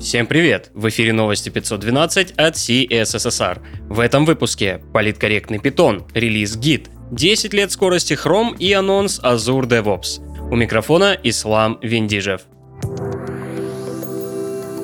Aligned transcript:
Всем 0.00 0.26
привет! 0.26 0.70
В 0.74 0.88
эфире 0.90 1.14
новости 1.14 1.48
512 1.48 2.32
от 2.32 2.54
CSSR. 2.54 3.62
В 3.88 4.00
этом 4.00 4.26
выпуске 4.26 4.82
политкорректный 4.92 5.58
питон, 5.58 6.06
релиз 6.12 6.56
гид, 6.56 6.90
10 7.12 7.54
лет 7.54 7.72
скорости 7.72 8.12
Chrome 8.12 8.58
и 8.58 8.72
анонс 8.74 9.18
Azure 9.20 9.66
DevOps. 9.66 10.50
У 10.50 10.54
микрофона 10.54 11.18
Ислам 11.22 11.78
Виндижев. 11.82 12.42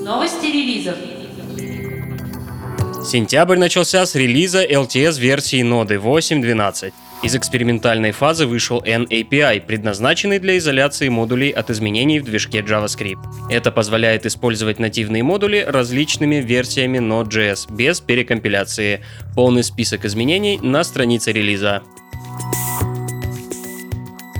Новости 0.00 0.46
релизов. 0.46 0.96
Сентябрь 3.04 3.58
начался 3.58 4.06
с 4.06 4.14
релиза 4.14 4.64
LTS 4.64 5.20
версии 5.20 5.62
ноды 5.62 5.96
8.12. 5.96 6.92
Из 7.22 7.36
экспериментальной 7.36 8.10
фазы 8.10 8.46
вышел 8.46 8.82
NAPI, 8.82 9.60
предназначенный 9.60 10.40
для 10.40 10.58
изоляции 10.58 11.08
модулей 11.08 11.50
от 11.50 11.70
изменений 11.70 12.18
в 12.18 12.24
движке 12.24 12.58
JavaScript. 12.60 13.18
Это 13.48 13.70
позволяет 13.70 14.26
использовать 14.26 14.80
нативные 14.80 15.22
модули 15.22 15.64
различными 15.66 16.36
версиями 16.36 16.98
Node.js 16.98 17.72
без 17.72 18.00
перекомпиляции. 18.00 19.02
Полный 19.36 19.62
список 19.62 20.04
изменений 20.04 20.58
на 20.60 20.82
странице 20.82 21.30
релиза. 21.30 21.82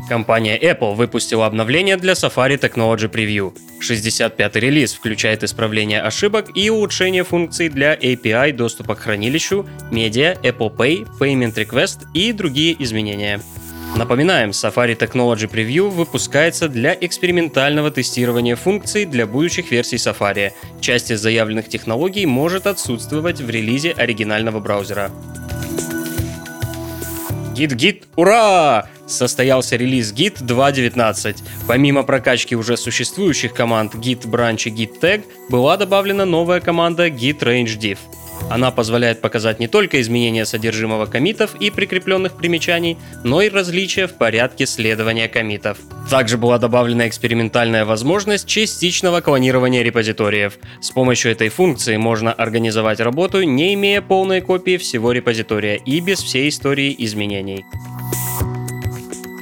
Компания 0.09 0.59
Apple 0.59 0.95
выпустила 0.95 1.47
обновление 1.47 1.97
для 1.97 2.12
Safari 2.15 2.59
Technology 2.59 3.11
Preview. 3.11 3.52
65-й 3.80 4.61
релиз 4.61 4.95
включает 4.95 5.42
исправление 5.42 6.02
ошибок 6.02 6.51
и 6.55 6.70
улучшение 6.70 7.25
функций 7.25 7.69
для 7.69 7.95
API 7.95 8.52
доступа 8.52 8.95
к 8.95 9.01
хранилищу, 9.01 9.66
медиа, 9.91 10.34
Apple 10.42 10.75
Pay, 10.75 11.06
Payment 11.19 11.55
Request 11.55 12.06
и 12.15 12.33
другие 12.33 12.83
изменения. 12.83 13.41
Напоминаем, 13.97 14.51
Safari 14.51 14.97
Technology 14.97 15.51
Preview 15.51 15.91
выпускается 15.91 16.69
для 16.69 16.97
экспериментального 16.98 17.91
тестирования 17.91 18.56
функций 18.56 19.05
для 19.05 19.27
будущих 19.27 19.70
версий 19.70 19.97
Safari. 19.97 20.53
Часть 20.80 21.11
из 21.11 21.20
заявленных 21.20 21.69
технологий 21.69 22.25
может 22.25 22.66
отсутствовать 22.66 23.41
в 23.41 23.50
релизе 23.50 23.92
оригинального 23.92 24.61
браузера. 24.61 25.11
Гид-гид, 27.53 28.05
ура! 28.17 28.89
Состоялся 29.06 29.77
релиз 29.77 30.12
Git 30.12 30.42
2.19. 30.42 31.36
Помимо 31.69 32.03
прокачки 32.03 32.56
уже 32.56 32.77
существующих 32.77 33.53
команд 33.53 33.94
Git 33.94 34.22
Branch 34.27 34.62
и 34.64 34.70
Git 34.70 35.00
Tag, 35.00 35.25
была 35.50 35.77
добавлена 35.77 36.25
новая 36.25 36.61
команда 36.61 37.09
Git 37.09 37.41
Range 37.41 37.78
Div. 37.78 37.98
Она 38.51 38.71
позволяет 38.71 39.21
показать 39.21 39.61
не 39.61 39.69
только 39.69 40.01
изменения 40.01 40.45
содержимого 40.45 41.07
комитов 41.07 41.55
и 41.61 41.71
прикрепленных 41.71 42.37
примечаний, 42.37 42.99
но 43.25 43.41
и 43.43 43.49
различия 43.49 44.07
в 44.07 44.15
порядке 44.15 44.67
следования 44.67 45.29
комитов. 45.29 45.79
Также 46.11 46.37
была 46.37 46.59
добавлена 46.59 47.09
экспериментальная 47.09 47.84
возможность 47.84 48.47
частичного 48.47 49.21
клонирования 49.21 49.83
репозиториев. 49.83 50.59
С 50.81 50.91
помощью 50.91 51.33
этой 51.33 51.49
функции 51.49 51.97
можно 51.97 52.33
организовать 52.33 53.01
работу, 53.01 53.43
не 53.43 53.75
имея 53.75 54.03
полной 54.03 54.41
копии 54.41 54.77
всего 54.77 55.12
репозитория 55.12 55.77
и 55.77 56.01
без 56.01 56.21
всей 56.21 56.49
истории 56.49 56.95
изменений. 56.99 57.65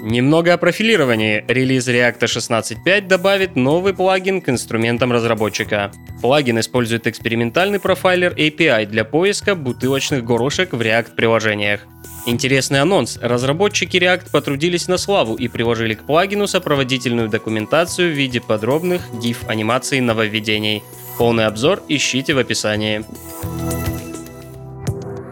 Немного 0.03 0.55
о 0.55 0.59
профилировании. 0.59 1.45
Релиз 1.47 1.87
React 1.87 2.21
16.5 2.21 3.07
добавит 3.07 3.55
новый 3.55 3.93
плагин 3.93 4.41
к 4.41 4.49
инструментам 4.49 5.13
разработчика. 5.13 5.93
Плагин 6.21 6.61
использует 6.61 7.07
экспериментальный 7.07 7.81
профайлер 7.81 8.35
API 8.35 8.87
для 8.87 9.05
поиска 9.05 9.55
бутылочных 9.55 10.23
горошек 10.23 10.73
в 10.73 10.81
React-приложениях. 10.81 11.81
Интересный 12.27 12.81
анонс. 12.81 13.19
Разработчики 13.23 13.97
React 13.97 14.31
потрудились 14.31 14.87
на 14.87 14.99
славу 14.99 15.35
и 15.35 15.49
приложили 15.49 15.95
к 15.95 16.05
плагину 16.05 16.47
сопроводительную 16.47 17.31
документацию 17.31 18.13
в 18.13 18.17
виде 18.17 18.41
подробных 18.41 19.09
GIF-анимаций 19.15 20.01
нововведений. 20.01 20.83
Полный 21.17 21.47
обзор 21.47 21.83
ищите 21.89 22.35
в 22.35 22.39
описании. 22.39 23.05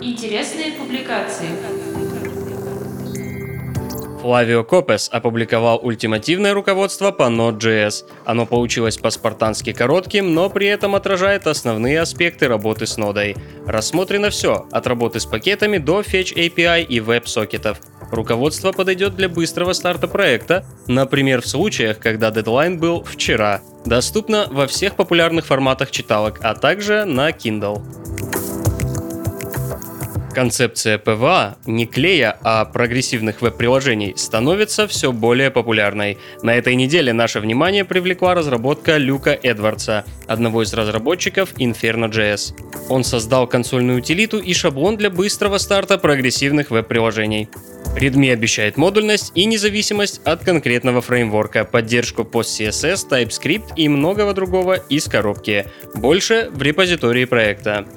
Интересные 0.00 0.72
публикации. 0.72 1.48
Флавио 4.20 4.64
Копес 4.64 5.08
опубликовал 5.12 5.78
ультимативное 5.80 6.52
руководство 6.52 7.12
по 7.12 7.24
Node.js. 7.24 8.04
Оно 8.24 8.46
получилось 8.46 8.98
по-спартански 8.98 9.72
коротким, 9.72 10.34
но 10.34 10.50
при 10.50 10.66
этом 10.66 10.96
отражает 10.96 11.46
основные 11.46 12.00
аспекты 12.00 12.48
работы 12.48 12.86
с 12.86 12.96
нодой. 12.96 13.36
Рассмотрено 13.64 14.30
все, 14.30 14.66
от 14.72 14.86
работы 14.88 15.20
с 15.20 15.26
пакетами 15.26 15.78
до 15.78 16.00
Fetch 16.00 16.34
API 16.34 16.82
и 16.82 16.98
веб-сокетов. 16.98 17.78
Руководство 18.10 18.72
подойдет 18.72 19.14
для 19.14 19.28
быстрого 19.28 19.72
старта 19.72 20.08
проекта, 20.08 20.64
например, 20.86 21.42
в 21.42 21.46
случаях, 21.46 21.98
когда 21.98 22.30
дедлайн 22.30 22.78
был 22.78 23.04
вчера. 23.04 23.60
Доступно 23.84 24.48
во 24.50 24.66
всех 24.66 24.96
популярных 24.96 25.46
форматах 25.46 25.90
читалок, 25.90 26.40
а 26.42 26.54
также 26.54 27.04
на 27.04 27.30
Kindle. 27.30 27.82
Концепция 30.38 30.98
PWA, 30.98 31.56
не 31.66 31.84
клея, 31.84 32.38
а 32.44 32.64
прогрессивных 32.64 33.42
веб-приложений 33.42 34.14
становится 34.16 34.86
все 34.86 35.10
более 35.10 35.50
популярной. 35.50 36.16
На 36.44 36.54
этой 36.54 36.76
неделе 36.76 37.12
наше 37.12 37.40
внимание 37.40 37.84
привлекла 37.84 38.36
разработка 38.36 38.98
Люка 38.98 39.32
Эдвардса, 39.32 40.04
одного 40.28 40.62
из 40.62 40.72
разработчиков 40.72 41.54
Inferno.js. 41.58 42.54
Он 42.88 43.02
создал 43.02 43.48
консольную 43.48 43.98
утилиту 43.98 44.38
и 44.38 44.54
шаблон 44.54 44.96
для 44.96 45.10
быстрого 45.10 45.58
старта 45.58 45.98
прогрессивных 45.98 46.70
веб-приложений. 46.70 47.48
Redmi 47.96 48.32
обещает 48.32 48.76
модульность 48.76 49.32
и 49.34 49.44
независимость 49.44 50.20
от 50.24 50.44
конкретного 50.44 51.00
фреймворка, 51.00 51.64
поддержку 51.64 52.22
PostCSS, 52.22 53.08
TypeScript 53.10 53.72
и 53.74 53.88
многого 53.88 54.34
другого 54.34 54.74
из 54.74 55.06
коробки. 55.06 55.66
Больше 55.96 56.48
в 56.52 56.62
репозитории 56.62 57.24
проекта. 57.24 57.88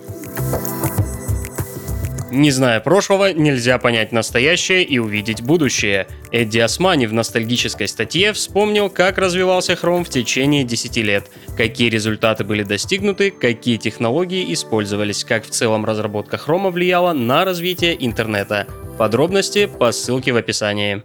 Не 2.31 2.49
зная 2.49 2.79
прошлого, 2.79 3.33
нельзя 3.33 3.77
понять 3.77 4.13
настоящее 4.13 4.83
и 4.83 4.99
увидеть 4.99 5.41
будущее. 5.41 6.07
Эдди 6.31 6.59
Османи 6.59 7.05
в 7.05 7.11
ностальгической 7.11 7.89
статье 7.89 8.31
вспомнил, 8.31 8.89
как 8.89 9.17
развивался 9.17 9.73
Chrome 9.73 10.05
в 10.05 10.09
течение 10.09 10.63
10 10.63 10.95
лет, 10.97 11.29
какие 11.57 11.89
результаты 11.89 12.45
были 12.45 12.63
достигнуты, 12.63 13.31
какие 13.31 13.75
технологии 13.75 14.53
использовались, 14.53 15.25
как 15.25 15.45
в 15.45 15.49
целом 15.49 15.83
разработка 15.83 16.37
Chrome 16.37 16.71
влияла 16.71 17.11
на 17.11 17.43
развитие 17.43 17.97
интернета. 18.05 18.65
Подробности 18.97 19.65
по 19.65 19.91
ссылке 19.91 20.31
в 20.31 20.37
описании. 20.37 21.03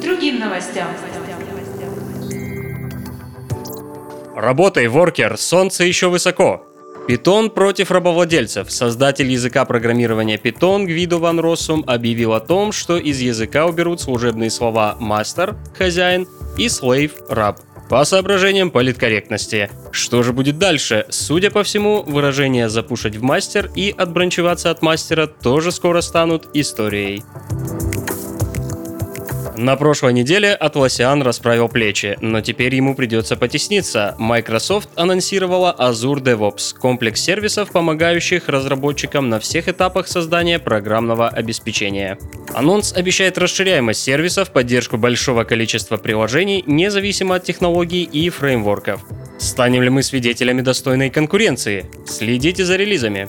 Другим 0.00 0.38
новостям. 0.38 0.86
Работай, 4.36 4.86
воркер, 4.86 5.36
солнце 5.36 5.82
еще 5.82 6.08
высоко. 6.08 6.71
Python 7.08 7.50
против 7.50 7.90
рабовладельцев. 7.90 8.70
Создатель 8.70 9.30
языка 9.30 9.64
программирования 9.64 10.36
Python 10.36 10.84
Гвидо 10.84 11.18
Ван 11.18 11.40
Россум 11.40 11.82
объявил 11.86 12.32
о 12.32 12.40
том, 12.40 12.70
что 12.70 12.96
из 12.96 13.20
языка 13.20 13.66
уберут 13.66 14.00
служебные 14.00 14.50
слова 14.50 14.96
«master»— 15.00 15.56
«хозяин» 15.76 16.28
и 16.56 16.66
«slave»— 16.66 17.12
«раб». 17.28 17.58
По 17.88 18.04
соображениям 18.04 18.70
политкорректности. 18.70 19.68
Что 19.90 20.22
же 20.22 20.32
будет 20.32 20.58
дальше? 20.58 21.04
Судя 21.10 21.50
по 21.50 21.62
всему, 21.62 22.02
выражения 22.02 22.68
«запушить 22.68 23.16
в 23.16 23.22
мастер» 23.22 23.70
и 23.74 23.94
«отбранчеваться 23.96 24.70
от 24.70 24.80
мастера» 24.80 25.26
тоже 25.26 25.72
скоро 25.72 26.00
станут 26.00 26.48
историей. 26.54 27.22
На 29.56 29.76
прошлой 29.76 30.14
неделе 30.14 30.56
Atlassian 30.58 31.22
расправил 31.22 31.68
плечи, 31.68 32.16
но 32.20 32.40
теперь 32.40 32.74
ему 32.74 32.94
придется 32.94 33.36
потесниться. 33.36 34.14
Microsoft 34.18 34.88
анонсировала 34.94 35.74
Azure 35.78 36.22
DevOps– 36.22 36.74
комплекс 36.78 37.20
сервисов, 37.20 37.70
помогающих 37.70 38.48
разработчикам 38.48 39.28
на 39.28 39.40
всех 39.40 39.68
этапах 39.68 40.08
создания 40.08 40.58
программного 40.58 41.28
обеспечения. 41.28 42.18
Анонс 42.54 42.94
обещает 42.94 43.36
расширяемость 43.36 44.02
сервисов, 44.02 44.50
поддержку 44.50 44.96
большого 44.96 45.44
количества 45.44 45.98
приложений, 45.98 46.64
независимо 46.66 47.34
от 47.34 47.44
технологий 47.44 48.04
и 48.04 48.30
фреймворков. 48.30 49.02
Станем 49.38 49.82
ли 49.82 49.90
мы 49.90 50.02
свидетелями 50.02 50.62
достойной 50.62 51.10
конкуренции? 51.10 51.86
Следите 52.06 52.64
за 52.64 52.76
релизами. 52.76 53.28